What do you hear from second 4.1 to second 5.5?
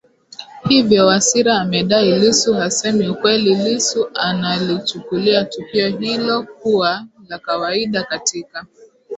analichukulia